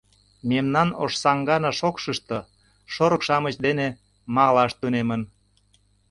[0.49, 2.37] Мемнан Ошсаҥгана шокшышто,
[2.93, 3.87] шорык-шамыч дене
[4.35, 5.21] малаш тунемын.